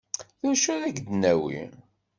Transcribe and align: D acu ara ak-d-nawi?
D 0.41 0.43
acu 0.51 0.67
ara 0.73 0.85
ak-d-nawi? 0.89 1.61